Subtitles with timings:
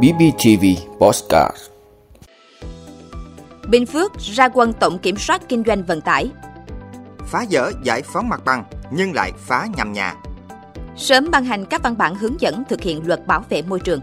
[0.00, 0.64] BBTV
[1.00, 1.56] Postcard
[3.68, 6.30] Bình Phước ra quân tổng kiểm soát kinh doanh vận tải.
[7.26, 10.14] Phá dỡ giải phóng mặt bằng nhưng lại phá nhằm nhà.
[10.96, 14.00] Sớm ban hành các văn bản hướng dẫn thực hiện luật bảo vệ môi trường.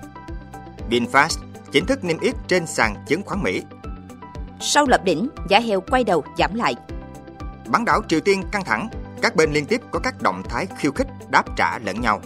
[0.90, 1.38] VinFast
[1.72, 3.62] chính thức niêm yết trên sàn chứng khoán Mỹ.
[4.60, 6.76] Sau lập đỉnh, giá heo quay đầu giảm lại.
[7.68, 8.90] Bán đảo Triều Tiên căng thẳng,
[9.22, 12.22] các bên liên tiếp có các động thái khiêu khích đáp trả lẫn nhau.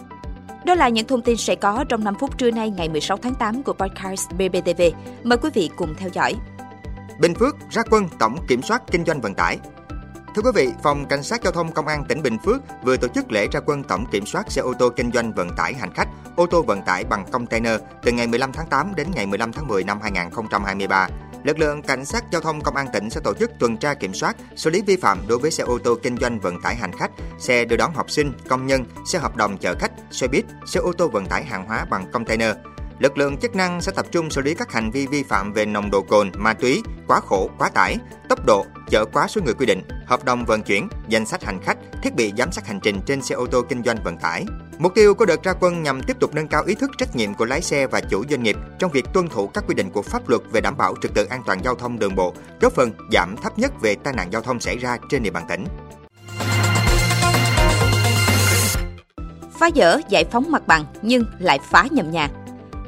[0.64, 3.34] Đó là những thông tin sẽ có trong 5 phút trưa nay ngày 16 tháng
[3.34, 4.82] 8 của podcast BBTV.
[5.22, 6.34] Mời quý vị cùng theo dõi.
[7.18, 9.58] Bình Phước ra quân tổng kiểm soát kinh doanh vận tải.
[10.34, 13.08] Thưa quý vị, Phòng Cảnh sát Giao thông Công an tỉnh Bình Phước vừa tổ
[13.08, 15.94] chức lễ ra quân tổng kiểm soát xe ô tô kinh doanh vận tải hành
[15.94, 19.52] khách, ô tô vận tải bằng container từ ngày 15 tháng 8 đến ngày 15
[19.52, 21.08] tháng 10 năm 2023.
[21.44, 24.14] Lực lượng cảnh sát giao thông công an tỉnh sẽ tổ chức tuần tra kiểm
[24.14, 26.92] soát, xử lý vi phạm đối với xe ô tô kinh doanh vận tải hành
[26.92, 30.44] khách, xe đưa đón học sinh, công nhân, xe hợp đồng chở khách, xe buýt,
[30.66, 32.56] xe ô tô vận tải hàng hóa bằng container.
[32.98, 35.66] Lực lượng chức năng sẽ tập trung xử lý các hành vi vi phạm về
[35.66, 37.96] nồng độ cồn, ma túy, quá khổ, quá tải,
[38.28, 41.62] tốc độ, chở quá số người quy định, hợp đồng vận chuyển, danh sách hành
[41.62, 44.44] khách, thiết bị giám sát hành trình trên xe ô tô kinh doanh vận tải.
[44.78, 47.34] Mục tiêu của đợt ra quân nhằm tiếp tục nâng cao ý thức trách nhiệm
[47.34, 50.02] của lái xe và chủ doanh nghiệp trong việc tuân thủ các quy định của
[50.02, 52.92] pháp luật về đảm bảo trật tự an toàn giao thông đường bộ, góp phần
[53.12, 55.64] giảm thấp nhất về tai nạn giao thông xảy ra trên địa bàn tỉnh.
[59.58, 62.28] Phá dỡ giải phóng mặt bằng nhưng lại phá nhầm nhà.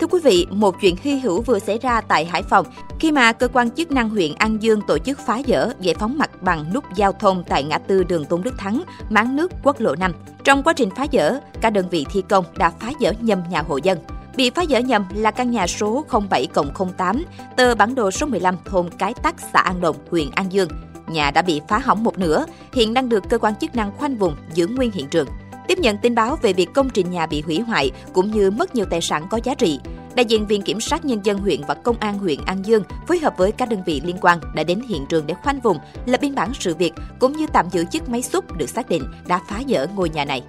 [0.00, 2.66] Thưa quý vị, một chuyện hy hữu vừa xảy ra tại Hải Phòng
[3.00, 6.18] khi mà cơ quan chức năng huyện An Dương tổ chức phá dỡ giải phóng
[6.18, 9.80] mặt bằng nút giao thông tại ngã tư đường Tôn Đức Thắng, máng nước quốc
[9.80, 10.12] lộ 5.
[10.44, 13.62] Trong quá trình phá dỡ, các đơn vị thi công đã phá dỡ nhầm nhà
[13.62, 13.98] hộ dân.
[14.36, 16.48] Bị phá dỡ nhầm là căn nhà số 07
[16.96, 17.24] 08,
[17.56, 20.68] tờ bản đồ số 15 thôn Cái Tắc, xã An Đồng, huyện An Dương.
[21.08, 24.16] Nhà đã bị phá hỏng một nửa, hiện đang được cơ quan chức năng khoanh
[24.16, 25.28] vùng giữ nguyên hiện trường.
[25.68, 28.74] Tiếp nhận tin báo về việc công trình nhà bị hủy hoại cũng như mất
[28.74, 29.80] nhiều tài sản có giá trị,
[30.14, 33.18] đại diện Viện Kiểm sát Nhân dân huyện và Công an huyện An Dương phối
[33.18, 36.20] hợp với các đơn vị liên quan đã đến hiện trường để khoanh vùng, lập
[36.20, 39.40] biên bản sự việc cũng như tạm giữ chiếc máy xúc được xác định đã
[39.48, 40.42] phá dỡ ngôi nhà này.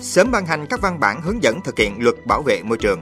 [0.00, 3.00] Sớm ban hành các văn bản hướng dẫn thực hiện luật bảo vệ môi trường.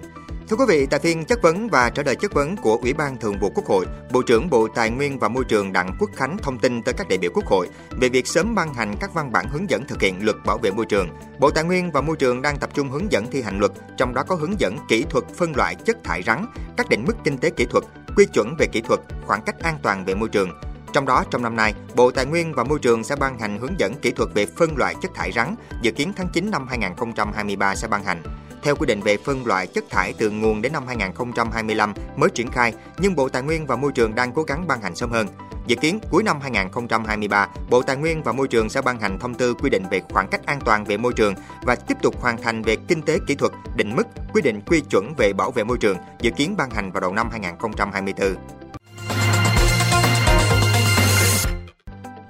[0.50, 3.16] Thưa quý vị, tại phiên chất vấn và trả lời chất vấn của Ủy ban
[3.16, 6.38] Thường vụ Quốc hội, Bộ trưởng Bộ Tài nguyên và Môi trường Đặng Quốc Khánh
[6.38, 9.32] thông tin tới các đại biểu Quốc hội về việc sớm ban hành các văn
[9.32, 11.08] bản hướng dẫn thực hiện luật bảo vệ môi trường.
[11.38, 14.14] Bộ Tài nguyên và Môi trường đang tập trung hướng dẫn thi hành luật, trong
[14.14, 16.46] đó có hướng dẫn kỹ thuật phân loại chất thải rắn,
[16.76, 17.84] các định mức kinh tế kỹ thuật,
[18.16, 20.50] quy chuẩn về kỹ thuật, khoảng cách an toàn về môi trường,
[20.92, 23.78] trong đó, trong năm nay, Bộ Tài nguyên và Môi trường sẽ ban hành hướng
[23.80, 27.74] dẫn kỹ thuật về phân loại chất thải rắn, dự kiến tháng 9 năm 2023
[27.74, 28.22] sẽ ban hành.
[28.62, 32.50] Theo quy định về phân loại chất thải từ nguồn đến năm 2025 mới triển
[32.50, 35.26] khai, nhưng Bộ Tài nguyên và Môi trường đang cố gắng ban hành sớm hơn.
[35.66, 39.34] Dự kiến cuối năm 2023, Bộ Tài nguyên và Môi trường sẽ ban hành thông
[39.34, 42.42] tư quy định về khoảng cách an toàn về môi trường và tiếp tục hoàn
[42.42, 45.64] thành về kinh tế kỹ thuật, định mức, quy định quy chuẩn về bảo vệ
[45.64, 48.34] môi trường, dự kiến ban hành vào đầu năm 2024.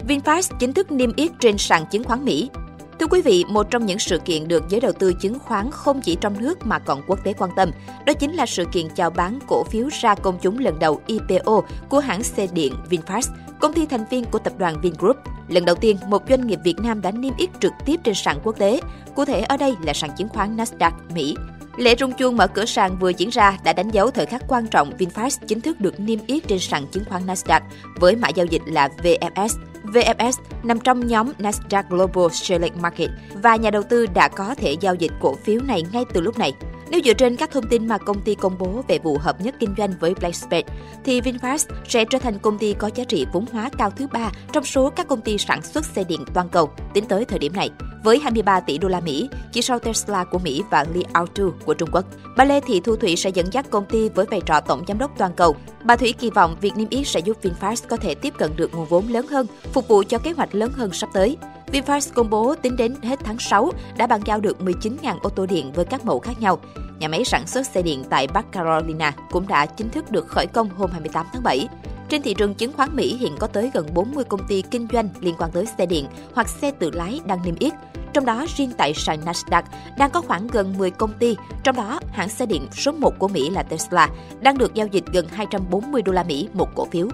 [0.08, 2.50] VinFast chính thức niêm yết trên sàn chứng khoán Mỹ.
[3.00, 6.00] Thưa quý vị, một trong những sự kiện được giới đầu tư chứng khoán không
[6.00, 7.70] chỉ trong nước mà còn quốc tế quan tâm,
[8.06, 11.62] đó chính là sự kiện chào bán cổ phiếu ra công chúng lần đầu IPO
[11.88, 15.16] của hãng xe điện VinFast, công ty thành viên của tập đoàn Vingroup.
[15.48, 18.38] Lần đầu tiên, một doanh nghiệp Việt Nam đã niêm yết trực tiếp trên sàn
[18.44, 18.80] quốc tế,
[19.14, 21.36] cụ thể ở đây là sàn chứng khoán Nasdaq Mỹ.
[21.76, 24.66] Lễ rung chuông mở cửa sàn vừa diễn ra đã đánh dấu thời khắc quan
[24.66, 27.60] trọng VinFast chính thức được niêm yết trên sàn chứng khoán Nasdaq
[27.96, 29.48] với mã giao dịch là VFS.
[29.84, 30.32] VFS
[30.62, 33.10] nằm trong nhóm Nasdaq Global Select Market
[33.42, 36.38] và nhà đầu tư đã có thể giao dịch cổ phiếu này ngay từ lúc
[36.38, 36.52] này.
[36.90, 39.54] Nếu dựa trên các thông tin mà công ty công bố về vụ hợp nhất
[39.58, 40.72] kinh doanh với BlackSpace,
[41.04, 44.32] thì VinFast sẽ trở thành công ty có giá trị vốn hóa cao thứ ba
[44.52, 47.52] trong số các công ty sản xuất xe điện toàn cầu tính tới thời điểm
[47.52, 47.70] này,
[48.04, 51.74] với 23 tỷ đô la Mỹ, chỉ sau Tesla của Mỹ và Li Auto của
[51.74, 52.04] Trung Quốc.
[52.36, 54.98] Bà Lê Thị Thu Thủy sẽ dẫn dắt công ty với vai trò tổng giám
[54.98, 55.56] đốc toàn cầu.
[55.84, 58.74] Bà Thủy kỳ vọng việc niêm yết sẽ giúp VinFast có thể tiếp cận được
[58.74, 61.36] nguồn vốn lớn hơn, phục vụ cho kế hoạch lớn hơn sắp tới.
[61.72, 65.46] VinFast công bố tính đến hết tháng 6 đã bàn giao được 19.000 ô tô
[65.46, 66.58] điện với các mẫu khác nhau.
[66.98, 70.46] Nhà máy sản xuất xe điện tại Bắc Carolina cũng đã chính thức được khởi
[70.46, 71.68] công hôm 28 tháng 7.
[72.08, 75.08] Trên thị trường chứng khoán Mỹ hiện có tới gần 40 công ty kinh doanh
[75.20, 77.72] liên quan tới xe điện hoặc xe tự lái đang niêm yết.
[78.12, 79.62] Trong đó, riêng tại sàn Nasdaq
[79.98, 83.28] đang có khoảng gần 10 công ty, trong đó hãng xe điện số 1 của
[83.28, 84.08] Mỹ là Tesla
[84.40, 87.08] đang được giao dịch gần 240 đô la Mỹ một cổ phiếu.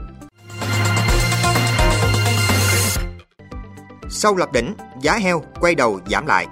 [4.19, 6.47] Sau lập đỉnh, giá heo quay đầu giảm lại.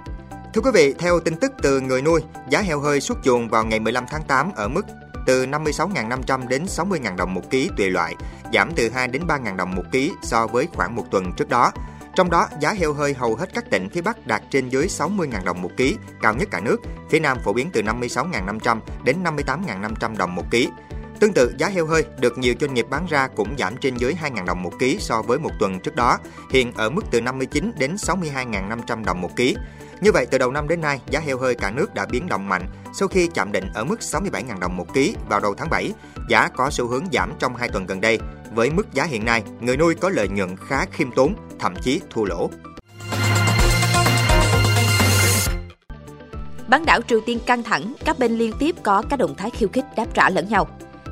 [0.53, 3.65] Thưa quý vị, theo tin tức từ người nuôi, giá heo hơi xuất chuồng vào
[3.65, 4.85] ngày 15 tháng 8 ở mức
[5.25, 8.15] từ 56.500 đến 60.000 đồng một ký tùy loại,
[8.53, 11.71] giảm từ 2 đến 3.000 đồng một ký so với khoảng một tuần trước đó.
[12.15, 15.43] Trong đó, giá heo hơi hầu hết các tỉnh phía Bắc đạt trên dưới 60.000
[15.45, 16.77] đồng một ký, cao nhất cả nước.
[17.09, 20.69] Phía Nam phổ biến từ 56.500 đến 58.500 đồng một ký.
[21.19, 24.15] Tương tự, giá heo hơi được nhiều doanh nghiệp bán ra cũng giảm trên dưới
[24.21, 26.17] 2.000 đồng một ký so với một tuần trước đó,
[26.51, 29.55] hiện ở mức từ 59 đến 62.500 đồng một ký.
[30.01, 32.49] Như vậy, từ đầu năm đến nay, giá heo hơi cả nước đã biến động
[32.49, 35.91] mạnh sau khi chạm định ở mức 67.000 đồng một ký vào đầu tháng 7.
[36.29, 38.19] Giá có xu hướng giảm trong 2 tuần gần đây.
[38.55, 42.01] Với mức giá hiện nay, người nuôi có lợi nhuận khá khiêm tốn, thậm chí
[42.09, 42.49] thua lỗ.
[46.67, 49.69] Bán đảo Triều Tiên căng thẳng, các bên liên tiếp có các động thái khiêu
[49.73, 50.67] khích đáp trả lẫn nhau.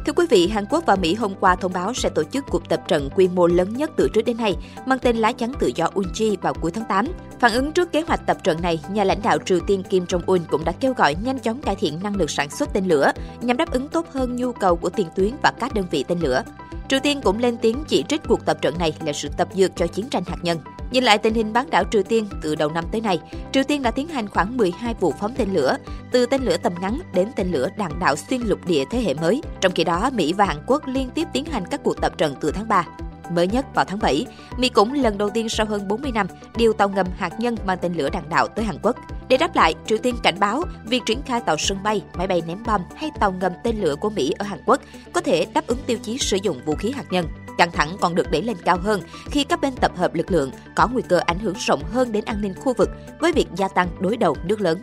[0.06, 2.70] Thưa quý vị, Hàn Quốc và Mỹ hôm qua thông báo sẽ tổ chức cuộc
[2.70, 4.56] tập trận quy mô lớn nhất từ trước đến nay,
[4.86, 7.06] mang tên lá chắn tự do Unji vào cuối tháng 8.
[7.40, 10.40] Phản ứng trước kế hoạch tập trận này, nhà lãnh đạo Triều Tiên Kim Jong-un
[10.50, 13.12] cũng đã kêu gọi nhanh chóng cải thiện năng lực sản xuất tên lửa
[13.42, 16.20] nhằm đáp ứng tốt hơn nhu cầu của tiền tuyến và các đơn vị tên
[16.20, 16.44] lửa.
[16.90, 19.72] Triều Tiên cũng lên tiếng chỉ trích cuộc tập trận này là sự tập dượt
[19.76, 20.58] cho chiến tranh hạt nhân.
[20.94, 23.20] Nhìn lại tình hình bán đảo Triều Tiên từ đầu năm tới nay,
[23.52, 25.78] Triều Tiên đã tiến hành khoảng 12 vụ phóng tên lửa,
[26.12, 29.14] từ tên lửa tầm ngắn đến tên lửa đạn đạo xuyên lục địa thế hệ
[29.14, 29.42] mới.
[29.62, 32.36] Trong khi đó, Mỹ và Hàn Quốc liên tiếp tiến hành các cuộc tập trận
[32.42, 32.86] từ tháng 3.
[33.32, 34.26] Mới nhất vào tháng 7,
[34.58, 37.78] Mỹ cũng lần đầu tiên sau hơn 40 năm điều tàu ngầm hạt nhân mang
[37.82, 38.96] tên lửa đạn đạo tới Hàn Quốc.
[39.28, 42.42] Để đáp lại, Triều Tiên cảnh báo việc triển khai tàu sân bay, máy bay
[42.48, 44.82] ném bom hay tàu ngầm tên lửa của Mỹ ở Hàn Quốc
[45.14, 47.26] có thể đáp ứng tiêu chí sử dụng vũ khí hạt nhân.
[47.58, 50.52] Căng thẳng còn được đẩy lên cao hơn khi các bên tập hợp lực lượng
[50.76, 52.90] có nguy cơ ảnh hưởng rộng hơn đến an ninh khu vực
[53.20, 54.82] với việc gia tăng đối đầu nước lớn.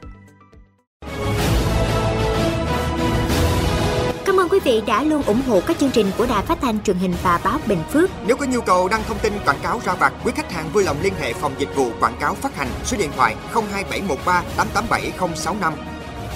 [4.24, 6.82] Cảm ơn quý vị đã luôn ủng hộ các chương trình của Đài Phát thanh
[6.82, 8.10] truyền hình và báo Bình Phước.
[8.26, 10.84] Nếu có nhu cầu đăng thông tin quảng cáo ra vặt, quý khách hàng vui
[10.84, 15.72] lòng liên hệ phòng dịch vụ quảng cáo phát hành số điện thoại 02713 887065.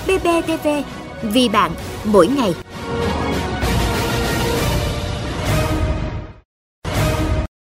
[0.07, 0.69] BBTV,
[1.23, 1.73] vì bạn,
[2.05, 2.55] mỗi ngày.